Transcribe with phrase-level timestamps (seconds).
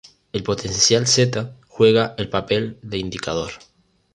[0.33, 3.51] El potencial Zeta juega el papel de indicador.